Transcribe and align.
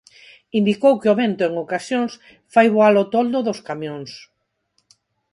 Indicou 0.59 0.93
que 1.01 1.11
o 1.13 1.17
vento, 1.21 1.41
en 1.45 1.53
ocasións, 1.65 2.11
"fai 2.53 2.67
voar 2.75 2.93
o 3.01 3.05
toldo" 3.13 3.37
dos 3.47 3.59
camións. 3.69 4.11